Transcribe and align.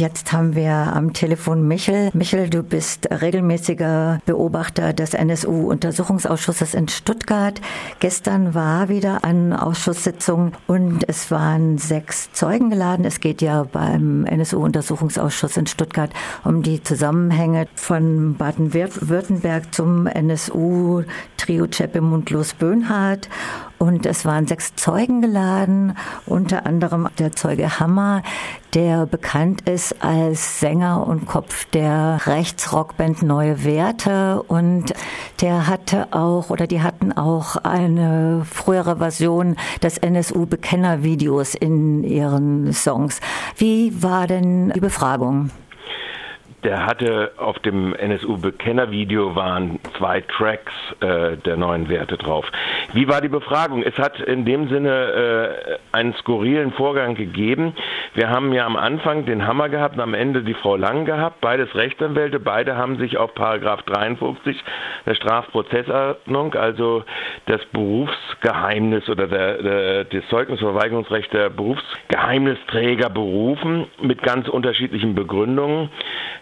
Jetzt 0.00 0.32
haben 0.32 0.56
wir 0.56 0.72
am 0.72 1.12
Telefon 1.12 1.68
Michel. 1.68 2.08
Michel, 2.14 2.48
du 2.48 2.62
bist 2.62 3.06
regelmäßiger 3.10 4.20
Beobachter 4.24 4.94
des 4.94 5.12
NSU-Untersuchungsausschusses 5.12 6.72
in 6.72 6.88
Stuttgart. 6.88 7.60
Gestern 7.98 8.54
war 8.54 8.88
wieder 8.88 9.24
eine 9.24 9.62
Ausschusssitzung 9.62 10.52
und 10.66 11.06
es 11.06 11.30
waren 11.30 11.76
sechs 11.76 12.32
Zeugen 12.32 12.70
geladen. 12.70 13.04
Es 13.04 13.20
geht 13.20 13.42
ja 13.42 13.64
beim 13.64 14.24
NSU-Untersuchungsausschuss 14.24 15.58
in 15.58 15.66
Stuttgart 15.66 16.12
um 16.44 16.62
die 16.62 16.82
Zusammenhänge 16.82 17.66
von 17.74 18.36
Baden-Württemberg 18.36 19.74
zum 19.74 20.06
NSU-Trio 20.06 21.66
Cheppe 21.66 22.00
Mundlos 22.00 22.54
Böhnhardt 22.54 23.28
und 23.80 24.04
es 24.04 24.26
waren 24.26 24.46
sechs 24.46 24.74
Zeugen 24.76 25.22
geladen, 25.22 25.96
unter 26.26 26.66
anderem 26.66 27.08
der 27.18 27.32
Zeuge 27.32 27.80
Hammer, 27.80 28.22
der 28.74 29.06
bekannt 29.06 29.62
ist 29.68 30.04
als 30.04 30.60
Sänger 30.60 31.06
und 31.06 31.24
Kopf 31.24 31.64
der 31.70 32.20
Rechtsrockband 32.26 33.22
Neue 33.22 33.64
Werte. 33.64 34.42
Und 34.42 34.92
der 35.40 35.66
hatte 35.66 36.08
auch, 36.12 36.50
oder 36.50 36.66
die 36.66 36.82
hatten 36.82 37.12
auch 37.12 37.56
eine 37.56 38.44
frühere 38.44 38.98
Version 38.98 39.56
des 39.82 39.96
NSU-Bekennervideos 39.96 41.54
in 41.54 42.04
ihren 42.04 42.74
Songs. 42.74 43.20
Wie 43.56 44.02
war 44.02 44.26
denn 44.26 44.72
die 44.74 44.80
Befragung? 44.80 45.50
Der 46.62 46.84
hatte 46.84 47.32
auf 47.38 47.58
dem 47.60 47.94
NSU-Bekenner-Video 47.94 49.34
waren 49.34 49.80
zwei 49.96 50.20
Tracks 50.20 50.72
äh, 51.00 51.38
der 51.38 51.56
neuen 51.56 51.88
Werte 51.88 52.18
drauf. 52.18 52.44
Wie 52.92 53.08
war 53.08 53.22
die 53.22 53.28
Befragung? 53.28 53.82
Es 53.82 53.96
hat 53.96 54.20
in 54.20 54.44
dem 54.44 54.68
Sinne 54.68 54.90
äh, 55.70 55.96
einen 55.96 56.12
skurrilen 56.14 56.72
Vorgang 56.72 57.14
gegeben. 57.14 57.74
Wir 58.14 58.28
haben 58.28 58.52
ja 58.52 58.66
am 58.66 58.76
Anfang 58.76 59.24
den 59.24 59.46
Hammer 59.46 59.70
gehabt 59.70 59.94
und 59.94 60.02
am 60.02 60.12
Ende 60.12 60.42
die 60.42 60.52
Frau 60.52 60.76
Lang 60.76 61.06
gehabt, 61.06 61.40
beides 61.40 61.74
Rechtsanwälte. 61.74 62.40
Beide 62.40 62.76
haben 62.76 62.98
sich 62.98 63.16
auf 63.16 63.34
Paragraph 63.34 63.82
53 63.82 64.62
der 65.06 65.14
Strafprozessordnung, 65.14 66.54
also 66.54 67.04
das 67.46 67.64
Berufsgeheimnis 67.72 69.08
oder 69.08 69.28
der, 69.28 69.62
der, 69.62 70.04
das 70.04 70.28
Zeugnisverweigerungsrecht 70.28 71.32
der 71.32 71.48
Berufsgeheimnisträger 71.48 73.08
berufen 73.08 73.86
mit 74.02 74.22
ganz 74.22 74.48
unterschiedlichen 74.48 75.14
Begründungen. 75.14 75.88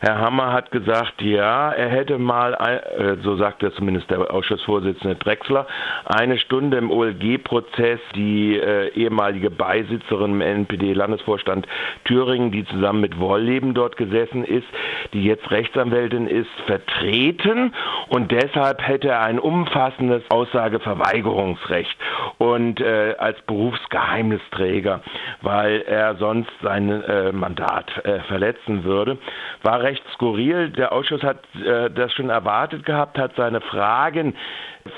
Herr 0.00 0.07
Hammer 0.16 0.52
hat 0.52 0.70
gesagt, 0.70 1.20
ja, 1.20 1.70
er 1.70 1.88
hätte 1.88 2.18
mal, 2.18 2.54
äh, 2.54 3.16
so 3.22 3.36
sagt 3.36 3.62
er 3.62 3.72
zumindest 3.74 4.10
der 4.10 4.32
Ausschussvorsitzende 4.32 5.16
Drexler, 5.16 5.66
eine 6.04 6.38
Stunde 6.38 6.76
im 6.78 6.90
OLG-Prozess 6.90 8.00
die 8.14 8.56
äh, 8.56 8.88
ehemalige 8.94 9.50
Beisitzerin 9.50 10.32
im 10.32 10.40
NPD-Landesvorstand 10.40 11.66
Thüringen, 12.04 12.50
die 12.50 12.64
zusammen 12.66 13.00
mit 13.00 13.18
Wolleben 13.18 13.74
dort 13.74 13.96
gesessen 13.96 14.44
ist, 14.44 14.66
die 15.12 15.24
jetzt 15.24 15.50
Rechtsanwältin 15.50 16.26
ist, 16.26 16.50
vertreten. 16.66 17.74
Und 18.08 18.30
deshalb 18.32 18.86
hätte 18.86 19.08
er 19.08 19.22
ein 19.22 19.38
umfassendes 19.38 20.22
Aussageverweigerungsrecht. 20.30 21.96
Und 22.38 22.80
äh, 22.80 23.14
als 23.18 23.40
Berufsgeheimnisträger, 23.42 25.00
weil 25.42 25.82
er 25.82 26.16
sonst 26.16 26.50
sein 26.62 27.02
äh, 27.02 27.32
Mandat 27.32 28.04
äh, 28.04 28.20
verletzen 28.20 28.84
würde, 28.84 29.18
war 29.62 29.82
recht 29.82 29.97
recht 29.98 30.14
skurril. 30.14 30.70
Der 30.70 30.92
Ausschuss 30.92 31.22
hat 31.22 31.38
äh, 31.56 31.90
das 31.90 32.12
schon 32.12 32.30
erwartet 32.30 32.84
gehabt, 32.84 33.18
hat 33.18 33.34
seine 33.36 33.60
Fragen 33.60 34.34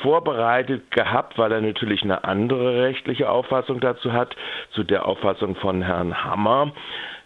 vorbereitet 0.02 0.90
gehabt, 0.90 1.38
weil 1.38 1.52
er 1.52 1.60
natürlich 1.60 2.02
eine 2.02 2.24
andere 2.24 2.82
rechtliche 2.82 3.28
Auffassung 3.28 3.80
dazu 3.80 4.12
hat, 4.12 4.36
zu 4.72 4.84
der 4.84 5.06
Auffassung 5.06 5.56
von 5.56 5.82
Herrn 5.82 6.24
Hammer. 6.24 6.72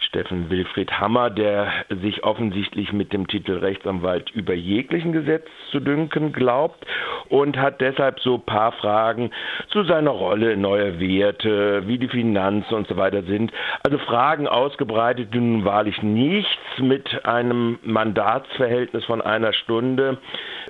Steffen 0.07 0.51
Wilfried 0.51 0.93
Hammer, 0.99 1.31
der 1.31 1.73
sich 1.89 2.25
offensichtlich 2.25 2.93
mit 2.93 3.13
dem 3.13 3.27
Titel 3.27 3.59
Rechtsanwalt 3.59 4.31
über 4.31 4.55
jeglichen 4.55 5.13
Gesetz 5.13 5.47
zu 5.71 5.81
dünken 5.81 6.33
glaubt 6.33 6.85
und 7.29 7.57
hat 7.57 7.81
deshalb 7.81 8.21
so 8.21 8.37
ein 8.37 8.43
paar 8.43 8.73
Fragen 8.73 9.31
zu 9.69 9.85
seiner 9.85 10.11
Rolle, 10.11 10.57
neue 10.57 11.01
Werte, 11.01 11.87
wie 11.87 11.99
die 11.99 12.09
Finanzen 12.09 12.75
und 12.75 12.87
so 12.87 12.97
weiter 12.97 13.23
sind. 13.23 13.53
Also 13.83 13.99
Fragen 13.99 14.47
ausgebreitet, 14.47 15.33
die 15.35 15.41
nun 15.41 15.65
wahrlich 15.65 16.03
nichts 16.03 16.79
mit 16.79 17.25
einem 17.25 17.79
Mandatsverhältnis 17.83 19.05
von 19.05 19.21
einer 19.21 19.53
Stunde 19.53 20.19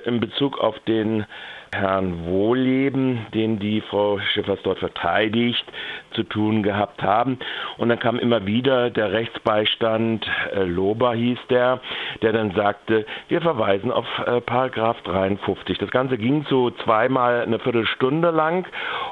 in 0.05 0.19
Bezug 0.19 0.59
auf 0.59 0.79
den 0.87 1.25
Herrn 1.75 2.25
Wohlleben, 2.25 3.25
den 3.33 3.59
die 3.59 3.81
Frau 3.81 4.19
Schiffers 4.19 4.59
dort 4.63 4.79
verteidigt, 4.79 5.65
zu 6.15 6.23
tun 6.23 6.63
gehabt 6.63 7.03
haben. 7.03 7.37
Und 7.77 7.89
dann 7.89 7.99
kam 7.99 8.17
immer 8.17 8.45
wieder 8.45 8.89
der 8.89 9.11
Rechtsbeistand, 9.11 10.25
äh, 10.53 10.63
Lober 10.63 11.13
hieß 11.13 11.39
der, 11.49 11.79
der 12.21 12.33
dann 12.33 12.51
sagte, 12.51 13.05
wir 13.27 13.41
verweisen 13.41 13.91
auf 13.91 14.05
äh, 14.25 14.41
Paragraph 14.41 15.01
53. 15.03 15.77
Das 15.77 15.91
Ganze 15.91 16.17
ging 16.17 16.45
so 16.49 16.71
zweimal 16.71 17.41
eine 17.41 17.59
Viertelstunde 17.59 18.31
lang 18.31 18.67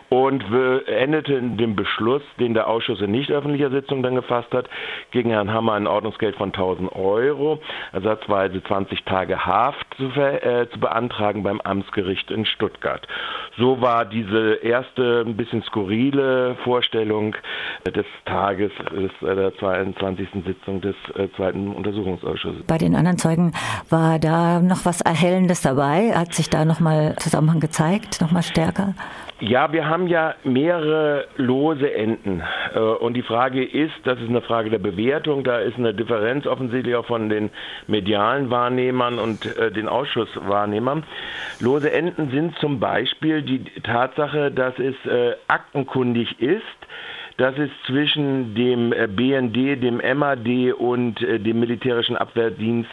und 0.10 0.44
endete 0.88 1.34
in 1.34 1.58
dem 1.58 1.76
Beschluss, 1.76 2.22
den 2.40 2.54
der 2.54 2.68
Ausschuss 2.68 3.02
in 3.02 3.12
nicht 3.12 3.32
öffentlicher 3.32 3.70
Sitzung 3.70 4.04
dann 4.04 4.16
gefasst 4.16 4.52
hat, 4.54 4.70
gegen 5.12 5.30
Herrn 5.30 5.52
Hammer 5.52 5.74
ein 5.74 5.88
Ordnungsgeld 5.88 6.36
von 6.36 6.50
1000 6.50 6.96
Euro, 6.96 7.60
ersatzweise 7.92 8.64
20 8.64 9.04
Tage 9.04 9.46
Haft 9.46 9.86
zu, 9.98 10.06
äh, 10.20 10.68
zu 10.70 10.80
beantragen 10.80 11.44
beim 11.44 11.62
Amtsgericht 11.62 12.32
in 12.32 12.46
Stuttgart. 12.46 13.08
So 13.58 13.82
war 13.82 14.06
diese 14.06 14.56
erste 14.56 15.24
ein 15.26 15.36
bisschen 15.36 15.64
skurrile 15.64 16.56
Vorstellung 16.64 16.93
des 16.94 18.06
Tages 18.26 18.72
des, 18.92 19.12
äh, 19.22 19.36
der 19.36 19.56
22. 19.58 20.28
Sitzung 20.46 20.82
des 20.82 20.96
äh, 21.16 21.28
zweiten 21.36 21.74
Untersuchungsausschusses. 21.74 22.64
Bei 22.68 22.78
den 22.78 22.96
anderen 22.96 23.18
Zeugen 23.18 23.54
war 23.90 24.20
da 24.20 24.60
noch 24.60 24.86
was 24.86 25.02
Erhellendes 25.02 25.62
dabei? 25.62 26.14
Hat 26.14 26.34
sich 26.34 26.50
da 26.50 26.66
nochmal 26.66 27.16
Zusammenhang 27.18 27.60
gezeigt, 27.60 28.22
nochmal 28.22 28.44
stärker? 28.44 28.94
Ja, 29.40 29.74
wir 29.74 29.90
haben 29.90 30.08
ja 30.08 30.36
mehrere 30.44 31.28
lose 31.38 31.92
Enden. 31.94 32.44
Äh, 32.74 32.80
und 32.80 33.16
die 33.16 33.24
Frage 33.24 33.64
ist, 33.64 33.94
das 34.04 34.20
ist 34.20 34.30
eine 34.30 34.42
Frage 34.42 34.70
der 34.70 34.78
Bewertung, 34.80 35.44
da 35.44 35.58
ist 35.60 35.78
eine 35.78 35.94
Differenz 35.94 36.46
offensichtlich 36.46 36.96
auch 36.96 37.06
von 37.06 37.30
den 37.30 37.50
medialen 37.88 38.52
Wahrnehmern 38.52 39.20
und 39.20 39.46
äh, 39.58 39.72
den 39.72 39.88
Ausschusswahrnehmern. 39.88 41.04
Lose 41.60 41.92
Enden 41.92 42.30
sind 42.30 42.58
zum 42.60 42.80
Beispiel 42.80 43.42
die 43.42 43.64
Tatsache, 43.82 44.52
dass 44.52 44.78
es 44.78 44.96
äh, 45.06 45.36
aktenkundig 45.48 46.40
ist, 46.40 46.62
dass 47.38 47.58
es 47.58 47.72
zwischen 47.88 48.54
dem 48.54 48.92
BND, 48.92 49.82
dem 49.82 49.98
MAD 49.98 50.74
und 50.74 51.20
dem 51.20 51.60
militärischen 51.60 52.16
Abwehrdienst 52.16 52.92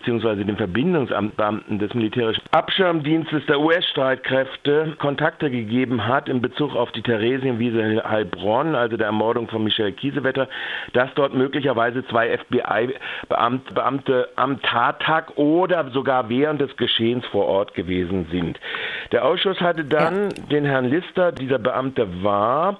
beziehungsweise 0.00 0.44
den 0.46 0.56
Verbindungsbeamten 0.56 1.78
des 1.78 1.92
militärischen 1.92 2.42
Abschirmdienstes 2.52 3.44
der 3.46 3.60
US-Streitkräfte 3.60 4.96
Kontakte 4.98 5.50
gegeben 5.50 6.06
hat 6.06 6.28
in 6.28 6.40
Bezug 6.40 6.74
auf 6.74 6.90
die 6.92 7.02
Theresienwiese 7.02 8.02
Heilbronn, 8.08 8.74
also 8.74 8.96
der 8.96 9.06
Ermordung 9.06 9.46
von 9.48 9.62
Michel 9.62 9.92
Kiesewetter, 9.92 10.48
dass 10.94 11.12
dort 11.14 11.34
möglicherweise 11.34 12.02
zwei 12.06 12.36
FBI-Beamte 12.38 14.28
am 14.36 14.62
Tattag 14.62 15.36
oder 15.36 15.90
sogar 15.90 16.30
während 16.30 16.62
des 16.62 16.74
Geschehens 16.78 17.26
vor 17.26 17.44
Ort 17.46 17.74
gewesen 17.74 18.26
sind. 18.30 18.58
Der 19.12 19.26
Ausschuss 19.26 19.60
hatte 19.60 19.84
dann 19.84 20.30
den 20.50 20.64
Herrn 20.64 20.86
Lister, 20.86 21.30
dieser 21.32 21.58
Beamte 21.58 22.22
war, 22.22 22.78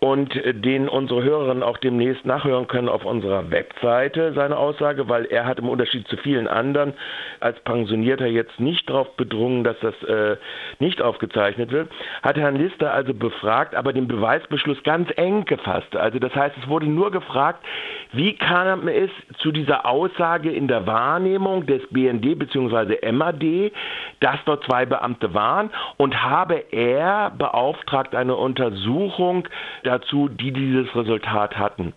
und 0.00 0.34
äh, 0.36 0.54
den 0.54 0.88
unsere 0.88 1.22
Hörerinnen 1.22 1.62
auch 1.62 1.78
demnächst 1.78 2.24
nachhören 2.24 2.68
können 2.68 2.88
auf 2.88 3.04
unserer 3.04 3.50
Webseite, 3.50 4.32
seine 4.34 4.56
Aussage, 4.56 5.08
weil 5.08 5.24
er 5.26 5.46
hat 5.46 5.58
im 5.58 5.68
Unterschied 5.68 6.06
zu 6.08 6.16
vielen 6.16 6.46
anderen 6.48 6.94
als 7.40 7.58
Pensionierter 7.60 8.26
jetzt 8.26 8.60
nicht 8.60 8.88
darauf 8.88 9.16
bedrungen, 9.16 9.64
dass 9.64 9.78
das 9.80 9.94
äh, 10.04 10.36
nicht 10.78 11.02
aufgezeichnet 11.02 11.72
wird, 11.72 11.90
hat 12.22 12.36
Herrn 12.36 12.56
Lister 12.56 12.92
also 12.92 13.14
befragt, 13.14 13.74
aber 13.74 13.92
den 13.92 14.08
Beweisbeschluss 14.08 14.82
ganz 14.84 15.08
eng 15.16 15.44
gefasst. 15.44 15.96
Also 15.96 16.18
das 16.18 16.34
heißt, 16.34 16.56
es 16.62 16.68
wurde 16.68 16.86
nur 16.86 17.10
gefragt, 17.10 17.64
wie 18.12 18.34
kam 18.34 18.88
es 18.88 19.10
zu 19.38 19.52
dieser 19.52 19.86
Aussage 19.86 20.50
in 20.50 20.68
der 20.68 20.86
Wahrnehmung 20.86 21.66
des 21.66 21.82
BND 21.90 22.38
bzw. 22.38 23.10
MAD, 23.12 23.72
dass 24.20 24.36
dort 24.44 24.64
zwei 24.64 24.86
Beamte 24.86 25.34
waren 25.34 25.70
und 25.96 26.22
habe 26.22 26.64
er 26.70 27.30
beauftragt 27.36 28.14
eine 28.14 28.36
Untersuchung 28.36 29.48
dazu, 29.88 30.28
die 30.28 30.52
dieses 30.52 30.94
Resultat 30.94 31.58
hatten. 31.58 31.94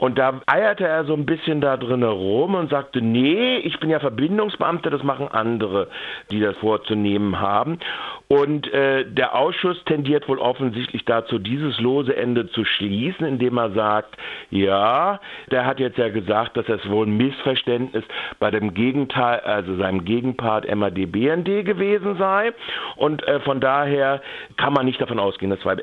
Und 0.00 0.18
da 0.18 0.40
eierte 0.46 0.86
er 0.86 1.04
so 1.04 1.12
ein 1.12 1.26
bisschen 1.26 1.60
da 1.60 1.76
drin 1.76 2.02
rum 2.02 2.54
und 2.54 2.70
sagte, 2.70 3.02
nee, 3.02 3.58
ich 3.58 3.78
bin 3.80 3.90
ja 3.90 4.00
Verbindungsbeamter, 4.00 4.88
das 4.88 5.02
machen 5.02 5.28
andere, 5.28 5.88
die 6.30 6.40
das 6.40 6.56
vorzunehmen 6.56 7.38
haben. 7.38 7.80
Und 8.26 8.72
äh, 8.72 9.04
der 9.04 9.34
Ausschuss 9.34 9.84
tendiert 9.84 10.26
wohl 10.26 10.38
offensichtlich 10.38 11.04
dazu, 11.04 11.38
dieses 11.38 11.78
lose 11.80 12.16
Ende 12.16 12.48
zu 12.48 12.64
schließen, 12.64 13.26
indem 13.26 13.58
er 13.58 13.72
sagt, 13.72 14.16
ja, 14.50 15.20
der 15.50 15.66
hat 15.66 15.80
jetzt 15.80 15.98
ja 15.98 16.08
gesagt, 16.08 16.56
dass 16.56 16.68
es 16.68 16.88
wohl 16.88 17.06
ein 17.06 17.16
Missverständnis 17.16 18.04
bei 18.38 18.50
dem 18.50 18.74
Gegenteil, 18.74 19.40
also 19.40 19.76
seinem 19.76 20.04
Gegenpart 20.04 20.72
MAD-BND 20.74 21.64
gewesen 21.64 22.16
sei. 22.16 22.52
Und 22.96 23.26
äh, 23.26 23.40
von 23.40 23.60
daher 23.60 24.22
kann 24.56 24.72
man 24.72 24.86
nicht 24.86 25.00
davon 25.00 25.18
ausgehen, 25.18 25.50
dass 25.50 25.60
zwei, 25.60 25.76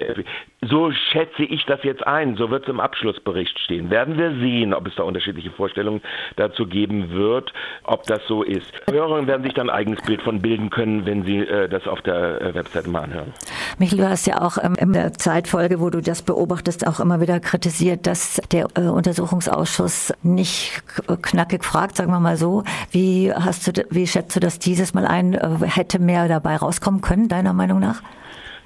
so 0.61 0.91
schätze 0.91 1.43
ich 1.43 1.65
das 1.65 1.83
jetzt 1.83 2.05
ein, 2.05 2.35
so 2.35 2.49
wird 2.49 2.63
es 2.63 2.69
im 2.69 2.79
Abschlussbericht 2.79 3.59
stehen. 3.59 3.89
Werden 3.89 4.07
werden 4.07 4.17
wir 4.17 4.39
sehen, 4.39 4.73
ob 4.73 4.87
es 4.87 4.95
da 4.95 5.03
unterschiedliche 5.03 5.51
Vorstellungen 5.51 6.01
dazu 6.35 6.65
geben 6.65 7.11
wird, 7.11 7.51
ob 7.83 8.03
das 8.03 8.21
so 8.27 8.43
ist. 8.43 8.71
Hörerinnen 8.89 9.27
werden 9.27 9.43
sich 9.43 9.53
dann 9.53 9.69
ein 9.69 9.75
eigenes 9.75 10.01
Bild 10.03 10.21
von 10.21 10.41
bilden 10.41 10.69
können, 10.69 11.05
wenn 11.05 11.23
sie 11.23 11.39
äh, 11.39 11.67
das 11.67 11.87
auf 11.87 12.01
der 12.01 12.41
äh, 12.41 12.53
Webseite 12.53 12.89
mal 12.89 13.03
anhören. 13.03 13.33
Michael, 13.77 13.99
du 13.99 14.09
hast 14.09 14.27
ja 14.27 14.41
auch 14.41 14.57
ähm, 14.61 14.75
in 14.79 14.93
der 14.93 15.13
Zeitfolge, 15.13 15.79
wo 15.79 15.89
du 15.89 16.01
das 16.01 16.21
beobachtest, 16.21 16.87
auch 16.87 16.99
immer 16.99 17.21
wieder 17.21 17.39
kritisiert, 17.39 18.07
dass 18.07 18.41
der 18.51 18.56
äh, 18.61 18.81
Untersuchungsausschuss 18.81 20.13
nicht 20.23 20.83
knackig 21.21 21.63
fragt, 21.63 21.97
sagen 21.97 22.11
wir 22.11 22.19
mal 22.19 22.37
so. 22.37 22.63
Wie 22.91 23.33
hast 23.33 23.67
du, 23.67 23.85
wie 23.89 24.07
schätzt 24.07 24.35
du 24.35 24.39
das 24.39 24.59
dieses 24.59 24.93
Mal 24.93 25.05
ein? 25.05 25.33
Äh, 25.33 25.49
hätte 25.65 25.99
mehr 25.99 26.27
dabei 26.27 26.55
rauskommen 26.55 27.01
können, 27.01 27.27
deiner 27.27 27.53
Meinung 27.53 27.79
nach? 27.79 28.01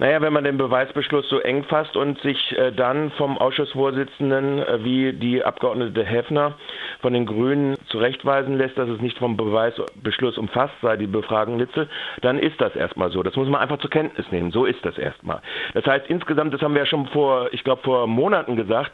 Naja, 0.01 0.19
wenn 0.19 0.33
man 0.33 0.43
den 0.43 0.57
Beweisbeschluss 0.57 1.29
so 1.29 1.37
eng 1.41 1.63
fasst 1.65 1.95
und 1.95 2.19
sich 2.21 2.57
äh, 2.57 2.71
dann 2.71 3.11
vom 3.11 3.37
Ausschussvorsitzenden 3.37 4.57
äh, 4.57 4.83
wie 4.83 5.13
die 5.13 5.43
Abgeordnete 5.43 6.03
Heffner 6.03 6.55
von 7.01 7.13
den 7.13 7.27
Grünen 7.27 7.77
zurechtweisen 7.85 8.57
lässt, 8.57 8.79
dass 8.79 8.89
es 8.89 8.99
nicht 8.99 9.19
vom 9.19 9.37
Beweisbeschluss 9.37 10.39
umfasst 10.39 10.73
sei, 10.81 10.97
die 10.97 11.05
Befragung 11.05 11.59
Litzel, 11.59 11.87
dann 12.21 12.39
ist 12.39 12.59
das 12.59 12.75
erstmal 12.75 13.11
so. 13.11 13.21
Das 13.21 13.35
muss 13.35 13.47
man 13.47 13.61
einfach 13.61 13.77
zur 13.77 13.91
Kenntnis 13.91 14.25
nehmen. 14.31 14.49
So 14.49 14.65
ist 14.65 14.83
das 14.83 14.97
erstmal. 14.97 15.39
Das 15.75 15.85
heißt 15.85 16.07
insgesamt, 16.07 16.51
das 16.51 16.63
haben 16.63 16.73
wir 16.73 16.81
ja 16.81 16.87
schon 16.87 17.05
vor, 17.09 17.49
ich 17.51 17.63
glaube 17.63 17.83
vor 17.83 18.07
Monaten 18.07 18.55
gesagt, 18.55 18.91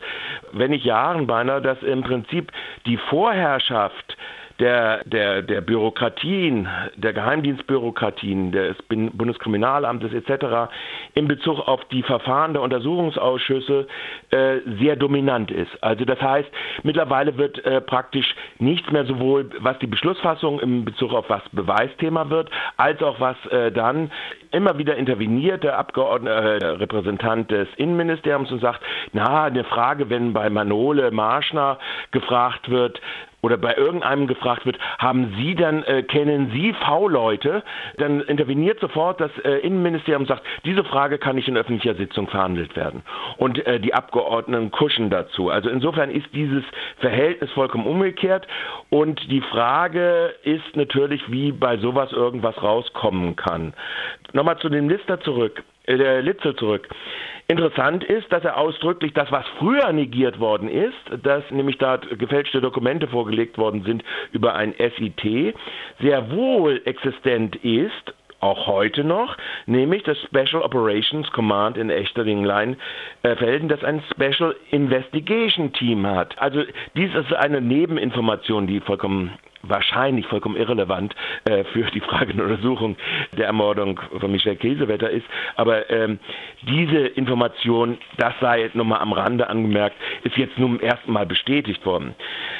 wenn 0.51 0.71
nicht 0.71 0.83
Jahren 0.83 1.25
beinahe, 1.25 1.62
dass 1.62 1.81
im 1.83 2.03
Prinzip 2.03 2.51
die 2.86 2.98
Vorherrschaft 2.98 4.18
der, 4.59 5.04
der, 5.06 5.42
der 5.44 5.62
Bürokratien, 5.62 6.68
der 6.95 7.13
Geheimdienstbürokratien, 7.13 8.51
des 8.51 8.75
Bundeskriminalamtes 8.88 10.13
etc. 10.13 10.71
in 11.13 11.27
Bezug 11.27 11.59
auf 11.68 11.83
die 11.86 12.01
Verfahren 12.01 12.54
der 12.54 12.63
Untersuchungsausschüsse 12.63 13.88
äh, 14.31 14.57
sehr 14.80 14.95
dominant 14.95 15.51
ist. 15.51 15.71
Also 15.81 16.06
das 16.06 16.19
heißt, 16.21 16.50
mittlerweile 16.83 17.38
wird 17.38 17.63
äh, 17.65 17.81
praktisch 17.81 18.36
nichts 18.57 18.92
mehr 18.92 19.06
sowohl, 19.06 19.50
was 19.59 19.77
die 19.80 19.88
Beschlussfassung 19.88 20.60
in 20.60 20.86
Bezug 20.86 21.13
auf 21.13 21.30
was 21.30 21.44
Beweisthema 21.51 22.30
wird, 22.30 22.50
als 22.77 23.01
auch 23.03 23.19
was 23.19 23.38
äh, 23.51 23.71
dann 23.71 24.12
immer 24.51 24.77
wieder 24.77 24.95
interveniert 24.95 25.63
der 25.63 25.77
Abgeordnete, 25.77 26.65
äh, 26.65 26.65
Repräsentant 26.69 27.51
des 27.51 27.68
Innenministeriums 27.77 28.51
und 28.51 28.60
sagt, 28.60 28.81
na, 29.13 29.44
eine 29.44 29.63
Frage, 29.63 30.10
wenn 30.10 30.33
bei 30.33 30.50
Manole 30.50 31.12
Marschner 31.12 31.77
gefragt 32.12 32.69
wird, 32.69 33.00
oder 33.47 33.55
bei 33.55 33.75
irgendeinem 33.75 34.27
gefragt 34.27 34.65
wird, 34.65 34.77
haben 34.99 35.33
Sie 35.38 35.55
dann, 35.55 35.81
äh, 35.83 36.03
kennen 36.03 36.51
Sie 36.53 36.73
V-Leute, 36.73 37.63
dann 37.97 38.19
interveniert 38.19 38.81
sofort 38.81 39.21
das 39.21 39.31
äh, 39.45 39.59
Innenministerium 39.59 40.23
und 40.23 40.27
sagt, 40.27 40.44
diese 40.65 40.83
Frage 40.83 41.17
kann 41.17 41.38
nicht 41.38 41.47
in 41.47 41.55
öffentlicher 41.55 41.95
Sitzung 41.95 42.27
verhandelt 42.27 42.75
werden. 42.75 43.03
Und 43.38 43.65
äh, 43.65 43.79
die 43.79 43.94
Abgeordneten 43.94 44.69
kuschen 44.71 45.09
dazu. 45.09 45.49
Also 45.49 45.69
insofern 45.69 46.11
ist 46.11 46.27
dieses 46.33 46.63
Verhältnis 46.99 47.49
vollkommen 47.51 47.88
umgekehrt. 47.88 48.45
Und 48.89 49.31
die 49.31 49.41
Frage 49.41 50.35
ist 50.43 50.75
natürlich, 50.75 51.31
wie 51.31 51.53
bei 51.53 51.77
sowas 51.77 52.11
irgendwas 52.11 52.61
rauskommen 52.61 53.38
kann. 53.38 53.73
Nochmal 54.33 54.57
zu 54.57 54.67
dem 54.67 54.89
Lister 54.89 55.21
zurück, 55.21 55.63
äh, 55.88 56.22
Litzel 56.22 56.56
zurück. 56.56 56.88
Interessant 57.48 58.04
ist, 58.04 58.31
dass 58.31 58.44
er 58.44 58.57
ausdrücklich 58.57 59.13
das, 59.13 59.31
was 59.31 59.45
früher 59.57 59.94
negiert 59.94 60.39
worden 60.39 60.68
ist, 60.68 60.98
dass 61.24 61.50
nämlich 61.50 61.78
da 61.78 61.95
gefälschte 61.95 62.60
Dokumente 62.60 63.07
vorgelegt 63.07 63.57
worden 63.57 63.84
sind 63.84 64.04
über 64.34 64.56
ein 64.56 64.74
SIT, 64.78 65.56
sehr 66.00 66.31
wohl 66.31 66.81
existent 66.84 67.56
ist 67.57 68.13
auch 68.39 68.68
heute 68.68 69.04
noch, 69.04 69.36
nämlich 69.66 70.04
das 70.04 70.18
Special 70.24 70.62
Operations 70.62 71.31
Command 71.31 71.78
in 71.78 71.89
Echterdinglein-Felden, 71.89 73.69
äh, 73.69 73.75
das 73.75 73.84
ein 73.84 74.04
Special 74.12 74.56
Investigation 74.69 75.74
Team 75.74 76.06
hat. 76.06 76.38
Also 76.39 76.63
dies 76.95 77.13
ist 77.16 77.34
eine 77.34 77.62
Nebeninformation, 77.62 78.68
die 78.68 78.80
vollkommen 78.80 79.31
wahrscheinlich 79.63 80.25
vollkommen 80.27 80.56
irrelevant 80.56 81.13
äh, 81.45 81.63
für 81.65 81.83
die 81.92 82.00
Frage 82.00 82.33
der 82.33 82.45
Untersuchung 82.45 82.95
der 83.38 83.48
Ermordung 83.48 84.00
von 84.19 84.31
Michel 84.31 84.56
Käsewetter 84.56 85.09
ist. 85.09 85.25
Aber 85.56 85.89
ähm, 85.89 86.19
diese 86.62 87.07
Information, 87.07 87.98
das 88.18 88.33
sei 88.39 88.69
nochmal 88.74 89.00
am 89.00 89.12
Rande 89.12 89.50
angemerkt, 89.50 89.98
ist 90.24 90.38
jetzt 90.38 90.57
nun 90.57 90.77
zum 90.77 90.80
ersten 90.80 91.12
Mal 91.12 91.25
bestätigt 91.25 91.86
worden. 91.86 92.15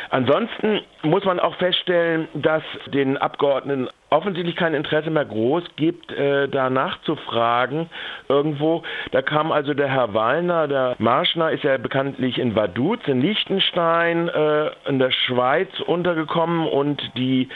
Ansonsten 0.10 0.82
muss 1.09 1.25
man 1.25 1.39
auch 1.39 1.56
feststellen, 1.56 2.27
dass 2.33 2.63
den 2.88 3.18
Abgeordneten 3.18 3.89
offensichtlich 4.09 4.56
kein 4.56 4.74
Interesse 4.74 5.09
mehr 5.09 5.25
groß 5.25 5.63
gibt, 5.75 6.12
äh, 6.12 6.48
da 6.48 6.69
nachzufragen 6.69 7.89
irgendwo. 8.30 8.83
Da 9.12 9.21
kam 9.21 9.51
also 9.51 9.74
der 9.74 9.89
Herr 9.89 10.13
Wallner, 10.13 10.68
der 10.68 10.95
Marschner 10.98 11.51
ist 11.51 11.63
ja 11.63 11.77
bekanntlich 11.77 12.39
in 12.39 12.56
Vaduz, 12.56 13.00
in 13.07 13.21
Liechtenstein, 13.21 14.30
äh, 14.30 14.69
in 14.88 15.00
der 15.00 15.12
Schweiz 15.12 15.69
untergekommen 15.86 16.68
und 16.68 17.01
die 17.18 17.50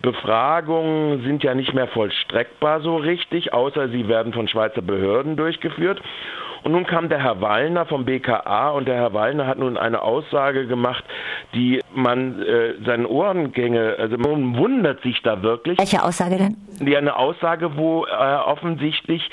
Befragungen 0.00 1.22
sind 1.24 1.42
ja 1.42 1.54
nicht 1.54 1.74
mehr 1.74 1.88
vollstreckbar 1.88 2.80
so 2.80 2.96
richtig, 2.96 3.52
außer 3.52 3.88
sie 3.88 4.08
werden 4.08 4.32
von 4.32 4.48
Schweizer 4.48 4.80
Behörden 4.80 5.36
durchgeführt. 5.36 6.00
Und 6.62 6.72
nun 6.72 6.86
kam 6.86 7.08
der 7.08 7.22
Herr 7.22 7.40
Wallner 7.40 7.86
vom 7.86 8.04
BKA 8.04 8.70
und 8.70 8.86
der 8.86 8.96
Herr 8.96 9.14
Wallner 9.14 9.46
hat 9.46 9.58
nun 9.58 9.76
eine 9.76 10.02
Aussage 10.02 10.66
gemacht, 10.66 11.04
die 11.54 11.80
man 11.94 12.42
äh, 12.42 12.74
seinen 12.84 13.06
Ohrengänge, 13.06 13.96
also 13.98 14.16
man 14.18 14.56
wundert 14.56 15.02
sich 15.02 15.22
da 15.22 15.42
wirklich. 15.42 15.78
Welche 15.78 16.02
Aussage 16.02 16.36
denn? 16.36 16.56
Ja, 16.86 16.98
eine 16.98 17.16
Aussage, 17.16 17.76
wo 17.76 18.04
äh, 18.04 18.08
offensichtlich 18.08 19.28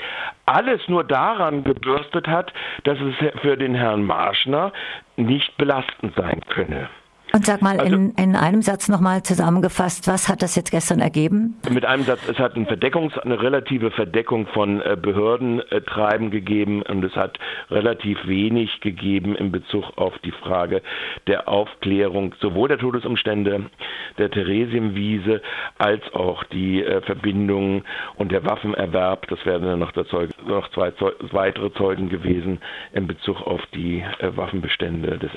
alles 0.46 0.80
nur 0.88 1.04
daran 1.04 1.64
gebürstet 1.64 2.26
hat, 2.28 2.52
dass 2.84 2.98
es 3.00 3.40
für 3.40 3.56
den 3.56 3.74
Herrn 3.74 4.04
Marschner 4.04 4.72
nicht 5.16 5.56
belastend 5.56 6.14
sein 6.16 6.40
könne. 6.48 6.88
Und 7.32 7.44
sag 7.44 7.60
mal 7.60 7.78
also, 7.78 7.94
in, 7.94 8.10
in 8.12 8.36
einem 8.36 8.62
Satz 8.62 8.88
nochmal 8.88 9.22
zusammengefasst, 9.22 10.08
was 10.08 10.28
hat 10.28 10.42
das 10.42 10.56
jetzt 10.56 10.70
gestern 10.70 11.00
ergeben? 11.00 11.56
Mit 11.70 11.84
einem 11.84 12.04
Satz, 12.04 12.20
es 12.28 12.38
hat 12.38 12.56
ein 12.56 12.66
Verdeckungs-, 12.66 13.18
eine 13.18 13.40
relative 13.40 13.90
Verdeckung 13.90 14.46
von 14.46 14.80
äh, 14.80 14.96
Behördentreiben 15.00 16.30
gegeben 16.30 16.82
und 16.82 17.04
es 17.04 17.14
hat 17.14 17.38
relativ 17.70 18.26
wenig 18.26 18.80
gegeben 18.80 19.34
in 19.36 19.52
Bezug 19.52 19.84
auf 19.96 20.18
die 20.20 20.30
Frage 20.30 20.82
der 21.26 21.48
Aufklärung 21.48 22.34
sowohl 22.40 22.68
der 22.68 22.78
Todesumstände 22.78 23.66
der 24.16 24.30
Theresienwiese 24.30 25.42
als 25.78 26.02
auch 26.14 26.44
die 26.44 26.82
äh, 26.82 27.02
Verbindungen 27.02 27.84
und 28.16 28.32
der 28.32 28.44
Waffenerwerb. 28.44 29.28
Das 29.28 29.44
werden 29.44 29.66
dann 29.66 29.80
noch, 29.80 29.92
Zeuge, 29.92 30.32
noch 30.46 30.70
zwei 30.70 30.90
Zeuge, 30.92 31.16
weitere 31.32 31.72
Zeugen 31.74 32.08
gewesen 32.08 32.60
in 32.92 33.06
Bezug 33.06 33.42
auf 33.46 33.60
die 33.74 34.04
äh, 34.18 34.36
Waffenbestände 34.36 35.18
des 35.18 35.18